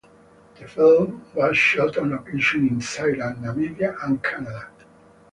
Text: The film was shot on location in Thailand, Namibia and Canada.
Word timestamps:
The 0.59 0.67
film 0.67 1.27
was 1.35 1.55
shot 1.55 1.95
on 1.99 2.09
location 2.09 2.67
in 2.67 2.79
Thailand, 2.79 3.43
Namibia 3.43 4.03
and 4.03 4.23
Canada. 4.23 4.67